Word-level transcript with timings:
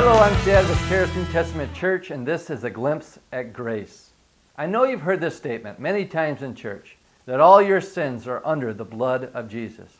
Hello, 0.00 0.16
I'm 0.20 0.44
Chad 0.44 0.68
with 0.68 0.88
Charis 0.88 1.12
New 1.16 1.24
Testament 1.24 1.74
Church, 1.74 2.12
and 2.12 2.24
this 2.24 2.50
is 2.50 2.62
a 2.62 2.70
glimpse 2.70 3.18
at 3.32 3.52
grace. 3.52 4.10
I 4.56 4.64
know 4.64 4.84
you've 4.84 5.00
heard 5.00 5.20
this 5.20 5.36
statement 5.36 5.80
many 5.80 6.04
times 6.04 6.40
in 6.40 6.54
church 6.54 6.96
that 7.26 7.40
all 7.40 7.60
your 7.60 7.80
sins 7.80 8.28
are 8.28 8.40
under 8.44 8.72
the 8.72 8.84
blood 8.84 9.28
of 9.34 9.48
Jesus. 9.48 9.90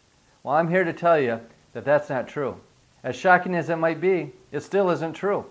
Well, 0.44 0.54
I'm 0.54 0.68
here 0.68 0.84
to 0.84 0.92
tell 0.92 1.18
you 1.18 1.40
that 1.72 1.84
that's 1.84 2.10
not 2.10 2.28
true. 2.28 2.60
As 3.02 3.16
shocking 3.16 3.56
as 3.56 3.70
it 3.70 3.76
might 3.76 4.00
be, 4.00 4.30
it 4.52 4.60
still 4.60 4.88
isn't 4.90 5.14
true. 5.14 5.44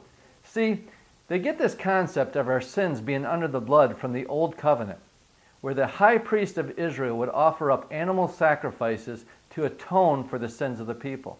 See, 0.45 0.85
they 1.27 1.39
get 1.39 1.57
this 1.57 1.75
concept 1.75 2.37
of 2.37 2.47
our 2.47 2.61
sins 2.61 3.01
being 3.01 3.25
under 3.25 3.49
the 3.49 3.59
blood 3.59 3.97
from 3.97 4.13
the 4.13 4.25
Old 4.27 4.55
Covenant, 4.55 4.99
where 5.59 5.73
the 5.73 5.87
high 5.87 6.19
priest 6.19 6.57
of 6.57 6.79
Israel 6.79 7.17
would 7.17 7.27
offer 7.27 7.69
up 7.69 7.85
animal 7.91 8.29
sacrifices 8.29 9.25
to 9.49 9.65
atone 9.65 10.23
for 10.23 10.39
the 10.39 10.47
sins 10.47 10.79
of 10.79 10.87
the 10.87 10.95
people. 10.95 11.37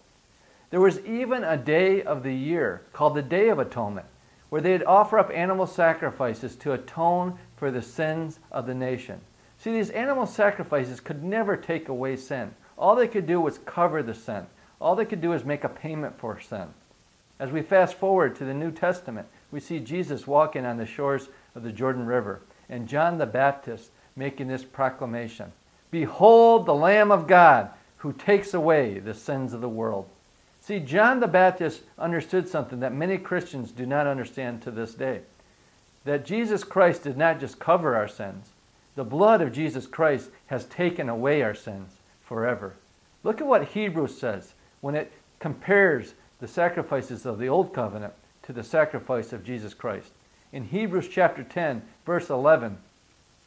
There 0.70 0.82
was 0.82 1.00
even 1.06 1.44
a 1.46 1.56
day 1.56 2.04
of 2.04 2.24
the 2.24 2.34
year 2.34 2.82
called 2.92 3.16
the 3.16 3.22
Day 3.22 3.48
of 3.48 3.60
Atonement, 3.60 4.08
where 4.50 4.62
they'd 4.62 4.84
offer 4.84 5.18
up 5.18 5.32
animal 5.34 5.66
sacrifices 5.66 6.56
to 6.58 6.74
atone 6.74 7.38
for 7.56 7.72
the 7.72 7.82
sins 7.82 8.40
of 8.52 8.66
the 8.66 8.76
nation. 8.76 9.22
See, 9.58 9.72
these 9.72 9.90
animal 9.92 10.26
sacrifices 10.26 11.00
could 11.00 11.24
never 11.24 11.56
take 11.56 11.88
away 11.88 12.18
sin. 12.18 12.54
All 12.78 12.96
they 12.96 13.08
could 13.08 13.26
do 13.26 13.40
was 13.40 13.60
cover 13.60 14.04
the 14.04 14.14
sin. 14.14 14.46
All 14.80 14.96
they 14.96 15.06
could 15.06 15.22
do 15.22 15.34
is 15.34 15.46
make 15.46 15.64
a 15.64 15.70
payment 15.70 16.20
for 16.20 16.40
sin. 16.40 16.68
As 17.40 17.52
we 17.52 17.62
fast 17.62 17.96
forward 17.96 18.36
to 18.36 18.46
the 18.46 18.54
New 18.54 18.72
Testament, 18.72 19.28
we 19.52 19.60
see 19.60 19.80
Jesus 19.80 20.28
walking 20.28 20.66
on 20.66 20.78
the 20.78 20.86
shores 20.86 21.30
of 21.56 21.64
the 21.64 21.72
Jordan 21.72 22.06
River 22.06 22.42
and 22.70 22.88
John 22.88 23.18
the 23.18 23.26
Baptist 23.26 23.92
making 24.16 24.48
this 24.48 24.64
proclamation 24.64 25.52
Behold 25.90 26.66
the 26.66 26.76
Lamb 26.76 27.12
of 27.12 27.28
God 27.28 27.70
who 27.98 28.12
takes 28.12 28.54
away 28.54 29.00
the 29.00 29.14
sins 29.14 29.54
of 29.54 29.62
the 29.62 29.70
world. 29.70 30.09
See, 30.68 30.80
John 30.82 31.22
the 31.22 31.28
Baptist 31.28 31.84
understood 31.98 32.50
something 32.50 32.82
that 32.82 32.94
many 32.94 33.18
Christians 33.18 33.72
do 33.72 33.86
not 33.86 34.06
understand 34.06 34.62
to 34.64 34.72
this 34.72 34.94
day 34.94 35.22
that 36.04 36.26
Jesus 36.26 36.66
Christ 36.66 37.04
did 37.04 37.16
not 37.16 37.40
just 37.40 37.58
cover 37.58 37.96
our 37.96 38.09
sins, 38.09 38.50
the 38.96 39.06
blood 39.06 39.40
of 39.40 39.54
Jesus 39.54 39.88
Christ 39.88 40.30
has 40.48 40.66
taken 40.66 41.08
away 41.08 41.42
our 41.42 41.54
sins 41.56 41.94
forever. 42.22 42.74
Look 43.24 43.40
at 43.40 43.48
what 43.48 43.70
Hebrews 43.70 44.20
says 44.20 44.56
when 44.82 44.94
it 44.94 45.14
compares 45.40 46.16
the 46.42 46.50
sacrifices 46.50 47.26
of 47.26 47.40
the 47.40 47.48
Old 47.48 47.74
Covenant 47.74 48.12
to 48.44 48.52
the 48.52 48.62
sacrifice 48.62 49.31
of 49.31 49.46
Jesus 49.46 49.74
Christ. 49.74 50.09
In 50.52 50.66
Hebrews 50.66 51.08
chapter 51.08 51.46
10, 51.46 51.81
verse 52.06 52.30
11, 52.30 52.78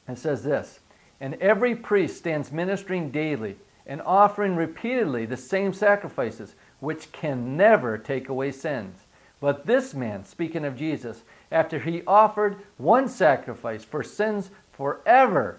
it 0.08 0.16
says 0.16 0.42
this 0.42 0.80
And 1.20 1.34
every 1.34 1.76
priest 1.76 2.16
stands 2.16 2.50
ministering 2.50 3.10
daily 3.10 3.56
and 3.86 4.00
offering 4.02 4.56
repeatedly 4.56 5.26
the 5.26 5.36
same 5.36 5.74
sacrifices, 5.74 6.54
which 6.80 7.12
can 7.12 7.56
never 7.56 7.96
take 7.96 8.28
away 8.28 8.50
sins. 8.50 8.96
But 9.40 9.66
this 9.66 9.94
man, 9.94 10.24
speaking 10.24 10.64
of 10.64 10.76
Jesus, 10.76 11.22
after 11.50 11.78
he 11.78 12.02
offered 12.06 12.56
one 12.76 13.08
sacrifice 13.08 13.84
for 13.84 14.02
sins 14.02 14.50
forever, 14.72 15.58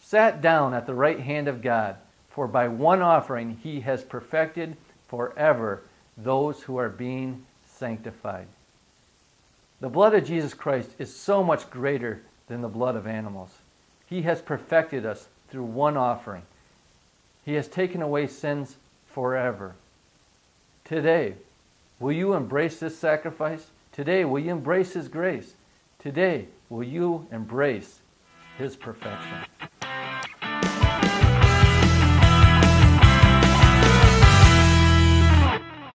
sat 0.00 0.42
down 0.42 0.74
at 0.74 0.86
the 0.86 0.94
right 0.94 1.20
hand 1.20 1.48
of 1.48 1.62
God. 1.62 1.96
For 2.30 2.46
by 2.46 2.68
one 2.68 3.02
offering 3.02 3.58
he 3.62 3.80
has 3.80 4.02
perfected 4.02 4.76
forever 5.08 5.82
those 6.16 6.62
who 6.62 6.76
are 6.76 6.88
being 6.88 7.44
sanctified. 7.66 8.46
The 9.80 9.88
blood 9.88 10.14
of 10.14 10.26
Jesus 10.26 10.54
Christ 10.54 10.90
is 10.98 11.14
so 11.14 11.42
much 11.42 11.70
greater 11.70 12.22
than 12.48 12.60
the 12.60 12.68
blood 12.68 12.96
of 12.96 13.06
animals. 13.06 13.50
He 14.06 14.22
has 14.22 14.42
perfected 14.42 15.06
us 15.06 15.28
through 15.48 15.64
one 15.64 15.96
offering. 15.96 16.42
He 17.44 17.54
has 17.54 17.66
taken 17.66 18.02
away 18.02 18.26
sins 18.26 18.76
forever. 19.06 19.74
Today, 20.90 21.34
will 22.00 22.10
you 22.10 22.34
embrace 22.34 22.80
this 22.80 22.98
sacrifice? 22.98 23.64
Today, 23.92 24.24
will 24.24 24.40
you 24.40 24.50
embrace 24.50 24.94
His 24.94 25.06
grace? 25.06 25.54
Today, 26.00 26.48
will 26.68 26.82
you 26.82 27.28
embrace 27.30 28.00
His 28.58 28.74
perfection? 28.74 29.69